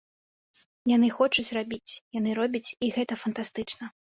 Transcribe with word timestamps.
Яны 0.95 1.09
хочуць 1.17 1.53
рабіць, 1.59 1.91
яны 2.19 2.29
робяць, 2.41 2.65
і 2.87 2.93
гэта 2.97 3.23
фантастычна. 3.27 3.97